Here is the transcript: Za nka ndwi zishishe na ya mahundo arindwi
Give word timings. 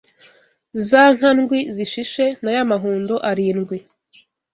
Za 0.89 1.03
nka 1.13 1.29
ndwi 1.37 1.59
zishishe 1.75 2.25
na 2.43 2.49
ya 2.55 2.63
mahundo 2.71 3.15
arindwi 3.29 3.77